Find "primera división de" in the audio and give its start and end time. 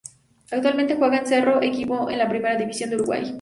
2.27-2.95